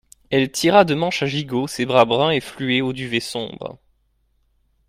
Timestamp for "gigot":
1.27-1.67